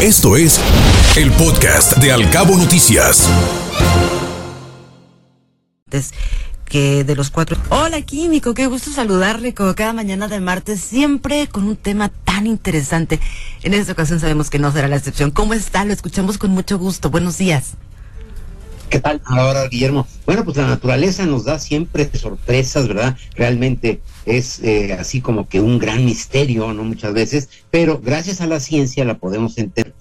[0.00, 0.60] Esto es
[1.16, 3.28] el podcast de Alcabo Noticias.
[6.66, 7.56] Que de los cuatro.
[7.70, 12.46] Hola, Químico, qué gusto saludarle como cada mañana de martes, siempre con un tema tan
[12.46, 13.18] interesante.
[13.64, 15.32] En esta ocasión sabemos que no será la excepción.
[15.32, 15.84] ¿Cómo está?
[15.84, 17.10] Lo escuchamos con mucho gusto.
[17.10, 17.72] Buenos días.
[18.90, 20.06] ¿Qué tal ahora, Guillermo?
[20.24, 23.18] Bueno, pues la naturaleza nos da siempre sorpresas, ¿verdad?
[23.34, 26.84] Realmente es eh, así como que un gran misterio, ¿no?
[26.84, 29.94] Muchas veces, pero gracias a la ciencia la podemos entender.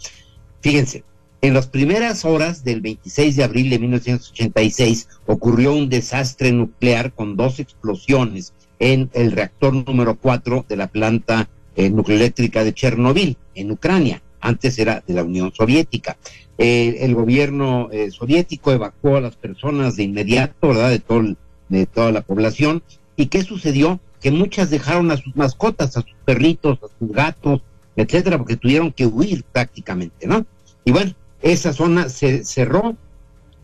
[0.62, 1.04] Fíjense,
[1.42, 7.36] en las primeras horas del 26 de abril de 1986 ocurrió un desastre nuclear con
[7.36, 13.72] dos explosiones en el reactor número 4 de la planta eh, nucleoeléctrica de Chernobyl, en
[13.72, 14.22] Ucrania.
[14.39, 16.18] Antes era de la Unión Soviética.
[16.57, 20.89] Eh, el gobierno eh, soviético evacuó a las personas de inmediato, ¿verdad?
[20.89, 21.23] De, todo,
[21.69, 22.82] de toda la población.
[23.15, 24.00] ¿Y qué sucedió?
[24.21, 27.61] que muchas dejaron a sus mascotas, a sus perritos, a sus gatos,
[27.96, 30.46] etcétera, porque tuvieron que huir prácticamente, ¿no?
[30.85, 32.95] Y bueno, esa zona se cerró.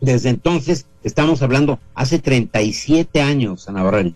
[0.00, 4.10] Desde entonces, estamos hablando hace 37 años, Ana Bárbara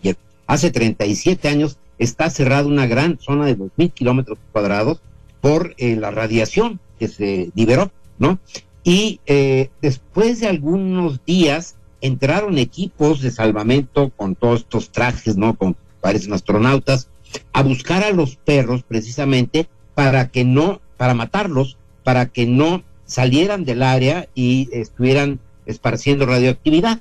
[0.45, 5.01] hace 37 años está cerrada una gran zona de 2.000 kilómetros cuadrados
[5.41, 8.39] por eh, la radiación que se liberó, ¿no?
[8.83, 15.55] Y eh, después de algunos días entraron equipos de salvamento con todos estos trajes, ¿no?
[15.55, 17.09] Con parecen astronautas,
[17.53, 23.65] a buscar a los perros precisamente para que no, para matarlos, para que no salieran
[23.65, 26.99] del área y estuvieran esparciendo radioactividad.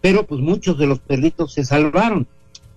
[0.00, 2.26] Pero pues muchos de los perritos se salvaron.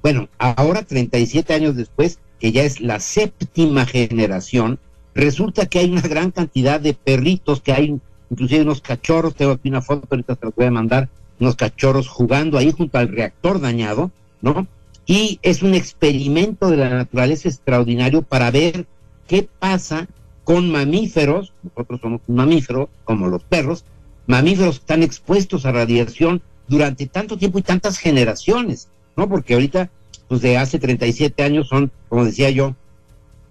[0.02, 4.80] Bueno, ahora 37 años después, que ya es la séptima generación,
[5.16, 8.00] resulta que hay una gran cantidad de perritos, que hay
[8.30, 12.08] inclusive unos cachorros, tengo aquí una foto, ahorita te lo voy a mandar, unos cachorros
[12.08, 14.68] jugando ahí junto al reactor dañado, ¿no?
[15.06, 18.88] y es un experimento de la naturaleza extraordinario para ver
[19.28, 20.08] qué pasa
[20.44, 23.86] con mamíferos, nosotros somos un mamífero, como los perros,
[24.28, 29.28] mamíferos que están expuestos a radiación durante tanto tiempo y tantas generaciones, ¿no?
[29.30, 29.90] Porque ahorita,
[30.28, 32.76] pues de hace 37 años son, como decía yo,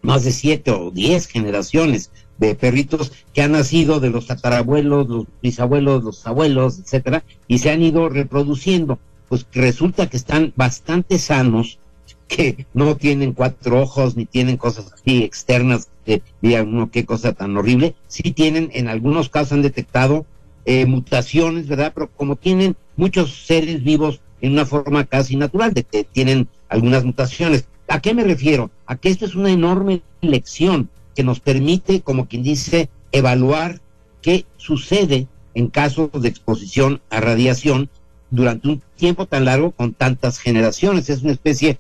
[0.04, 5.25] más de siete o diez generaciones de perritos que han nacido de los tatarabuelos, los
[5.42, 8.98] bisabuelos, los abuelos, etcétera, y se han ido reproduciendo
[9.28, 11.78] pues resulta que están bastante sanos,
[12.28, 17.32] que no tienen cuatro ojos ni tienen cosas así externas que digan uno qué cosa
[17.32, 20.26] tan horrible, sí tienen, en algunos casos han detectado
[20.66, 21.93] eh, mutaciones, ¿verdad?
[21.94, 27.04] Pero como tienen muchos seres vivos en una forma casi natural, de que tienen algunas
[27.04, 27.66] mutaciones.
[27.94, 28.72] ¿A qué me refiero?
[28.87, 33.81] A que esto es una enorme lección que nos permite, como quien dice, evaluar
[34.21, 37.88] qué sucede en casos de exposición a radiación
[38.32, 41.09] durante un tiempo tan largo con tantas generaciones.
[41.09, 41.78] Es una especie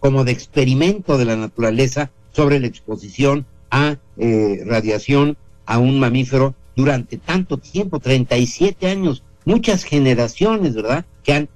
[0.00, 6.56] como de experimento de la naturaleza sobre la exposición a eh, radiación a un mamífero
[6.74, 11.04] durante tanto tiempo, 37 años, muchas generaciones, ¿verdad?
[11.22, 11.48] Que han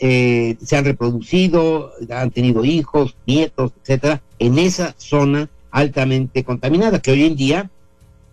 [0.00, 7.12] eh, se han reproducido, han tenido hijos, nietos, etcétera, en esa zona altamente contaminada, que
[7.12, 7.70] hoy en día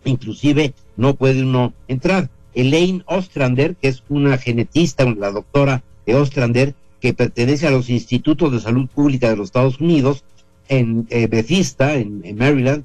[0.05, 2.29] inclusive no puede uno entrar.
[2.53, 8.51] Elaine Ostrander, que es una genetista, la doctora de Ostrander, que pertenece a los Institutos
[8.51, 10.23] de Salud Pública de los Estados Unidos,
[10.69, 12.83] en eh, Bethesda, en, Maryland,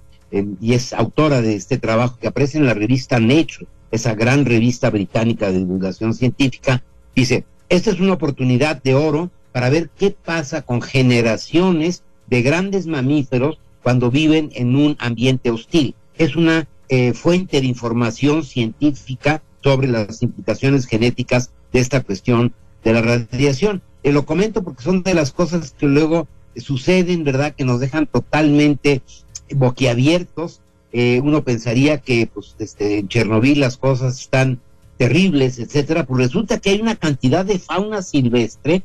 [0.60, 4.90] y es autora de este trabajo que aparece en la revista Nature, esa gran revista
[4.90, 6.82] británica de divulgación científica,
[7.14, 12.86] dice, esta es una oportunidad de oro para ver qué pasa con generaciones de grandes
[12.86, 15.94] mamíferos cuando viven en un ambiente hostil.
[16.18, 22.52] Es una eh, fuente de información científica sobre las implicaciones genéticas de esta cuestión
[22.84, 23.80] de la radiación.
[24.02, 27.54] Eh, lo comento porque son de las cosas que luego suceden, ¿verdad?
[27.54, 29.00] Que nos dejan totalmente
[29.48, 30.60] boquiabiertos.
[30.92, 34.60] Eh, uno pensaría que pues, este, en Chernobyl las cosas están
[34.96, 38.82] terribles, etcétera, pues resulta que hay una cantidad de fauna silvestre,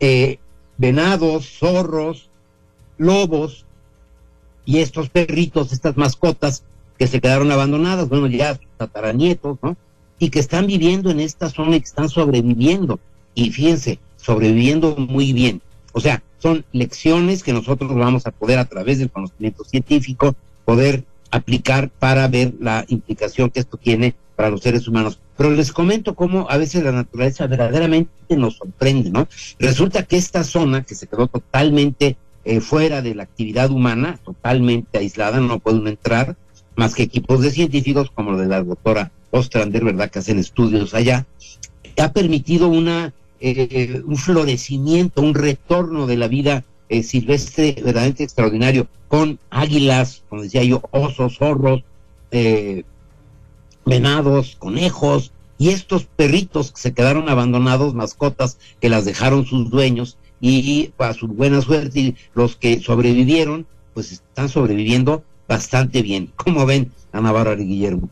[0.00, 0.38] eh,
[0.78, 2.30] venados, zorros,
[2.96, 3.66] lobos
[4.64, 6.64] y estos perritos, estas mascotas
[6.98, 9.76] que se quedaron abandonadas, bueno, ya tataranietos, ¿no?
[10.20, 13.00] y que están viviendo en esta zona y que están sobreviviendo.
[13.34, 15.62] Y fíjense, sobreviviendo muy bien.
[15.92, 20.34] O sea, son lecciones que nosotros vamos a poder a través del conocimiento científico
[20.66, 25.18] poder aplicar para ver la implicación que esto tiene para los seres humanos.
[25.40, 29.26] Pero les comento cómo a veces la naturaleza verdaderamente nos sorprende, ¿no?
[29.58, 34.98] Resulta que esta zona que se quedó totalmente eh, fuera de la actividad humana, totalmente
[34.98, 36.36] aislada, no pueden entrar
[36.76, 40.10] más que equipos de científicos como lo de la doctora Ostrander, ¿verdad?
[40.10, 41.26] Que hacen estudios allá,
[41.98, 48.88] ha permitido una, eh, un florecimiento, un retorno de la vida eh, silvestre verdaderamente extraordinario,
[49.08, 51.82] con águilas, como decía yo, osos, zorros,
[52.30, 52.84] eh,
[53.84, 60.16] venados, conejos y estos perritos que se quedaron abandonados, mascotas que las dejaron sus dueños
[60.40, 66.32] y a su buena suerte los que sobrevivieron pues están sobreviviendo bastante bien.
[66.36, 68.08] como ven, Ana Bárbara y Guillermo?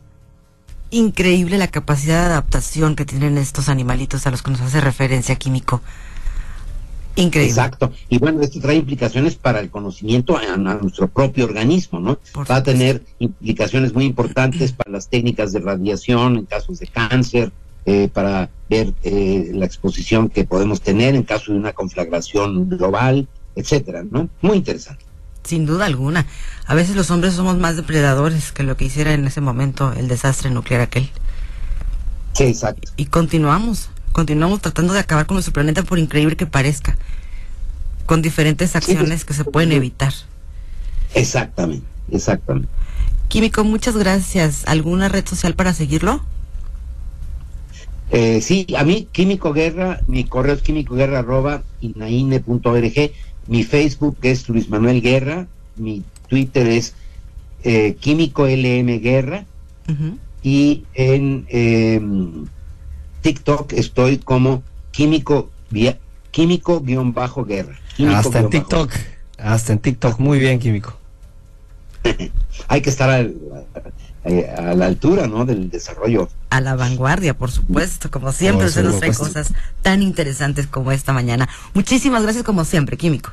[0.91, 5.35] Increíble la capacidad de adaptación que tienen estos animalitos a los que nos hace referencia
[5.35, 5.81] químico.
[7.19, 7.51] Increíble.
[7.51, 7.91] Exacto.
[8.07, 12.19] Y bueno, esto trae implicaciones para el conocimiento a, nuestro propio organismo, ¿no?
[12.49, 17.51] Va a tener implicaciones muy importantes para las técnicas de radiación en casos de cáncer,
[17.85, 23.27] eh, para ver eh, la exposición que podemos tener en caso de una conflagración global,
[23.55, 24.29] etcétera, ¿no?
[24.41, 25.03] Muy interesante.
[25.43, 26.25] Sin duda alguna.
[26.67, 30.07] A veces los hombres somos más depredadores que lo que hiciera en ese momento el
[30.07, 31.09] desastre nuclear aquel.
[32.33, 32.91] Sí, exacto.
[32.95, 36.97] Y continuamos, continuamos tratando de acabar con nuestro planeta por increíble que parezca,
[38.05, 40.13] con diferentes acciones que se pueden evitar.
[41.13, 42.69] Exactamente, exactamente.
[43.27, 44.63] Químico, muchas gracias.
[44.65, 46.21] ¿Alguna red social para seguirlo?
[48.11, 53.11] Eh, sí, a mí, Químico Guerra, mi correo es químicoguerra arroba inaine.org,
[53.47, 56.95] mi Facebook es Luis Manuel Guerra, mi Twitter es
[57.63, 59.45] eh, Químico LM Guerra
[60.41, 62.45] y en em,
[63.29, 65.51] TikTok estoy como Químico
[66.31, 67.79] Químico guion bajo Guerra.
[68.15, 68.91] hasta en TikTok,
[69.37, 70.97] hasta en TikTok, muy bien Químico.
[72.67, 73.35] Hay que estar al,
[74.25, 75.45] eh, a la altura, ¿no?
[75.45, 76.27] Del desarrollo.
[76.49, 79.53] A la vanguardia, por supuesto, como siempre, se nos trae cosas
[79.83, 81.47] tan interesantes como esta mañana.
[81.75, 83.31] Muchísimas gracias como siempre, Químico.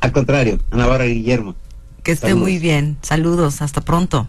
[0.00, 1.56] Al contrario, Ana Bárbara Guillermo.
[2.04, 2.96] Que esté muy bien.
[3.02, 4.28] Saludos, hasta pronto.